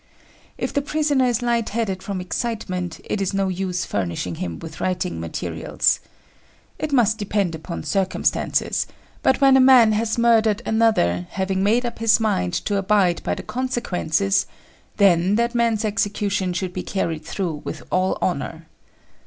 [0.57, 4.81] If the prisoner is light headed from excitement, it is no use furnishing him with
[4.81, 5.99] writing materials.
[6.79, 8.87] It must depend upon circumstances;
[9.21, 13.35] but when a man has murdered another, having made up his mind to abide by
[13.35, 14.47] the consequences,
[14.97, 18.65] then that man's execution should be carried through with all honour.